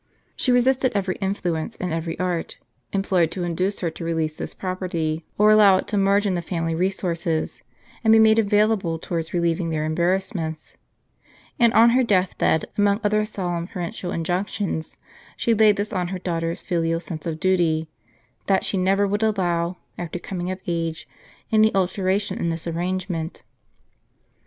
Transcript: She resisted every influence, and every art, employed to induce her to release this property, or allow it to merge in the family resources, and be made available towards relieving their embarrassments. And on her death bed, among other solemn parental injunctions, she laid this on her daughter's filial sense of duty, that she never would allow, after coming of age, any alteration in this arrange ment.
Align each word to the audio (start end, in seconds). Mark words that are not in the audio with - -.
She 0.35 0.51
resisted 0.51 0.93
every 0.95 1.15
influence, 1.21 1.77
and 1.77 1.93
every 1.93 2.17
art, 2.17 2.57
employed 2.91 3.29
to 3.33 3.43
induce 3.43 3.81
her 3.81 3.91
to 3.91 4.03
release 4.03 4.35
this 4.35 4.55
property, 4.55 5.23
or 5.37 5.51
allow 5.51 5.77
it 5.77 5.85
to 5.89 5.95
merge 5.99 6.25
in 6.25 6.33
the 6.33 6.41
family 6.41 6.73
resources, 6.73 7.61
and 8.03 8.11
be 8.11 8.17
made 8.17 8.39
available 8.39 8.97
towards 8.97 9.31
relieving 9.31 9.69
their 9.69 9.85
embarrassments. 9.85 10.75
And 11.59 11.71
on 11.73 11.91
her 11.91 12.01
death 12.03 12.35
bed, 12.39 12.65
among 12.79 12.99
other 13.03 13.25
solemn 13.25 13.67
parental 13.67 14.11
injunctions, 14.11 14.97
she 15.37 15.53
laid 15.53 15.75
this 15.75 15.93
on 15.93 16.07
her 16.07 16.17
daughter's 16.17 16.63
filial 16.63 16.99
sense 16.99 17.27
of 17.27 17.39
duty, 17.39 17.87
that 18.47 18.65
she 18.65 18.77
never 18.77 19.05
would 19.05 19.21
allow, 19.21 19.77
after 19.99 20.17
coming 20.17 20.49
of 20.49 20.57
age, 20.65 21.07
any 21.51 21.71
alteration 21.75 22.39
in 22.39 22.49
this 22.49 22.65
arrange 22.65 23.07
ment. 23.07 23.43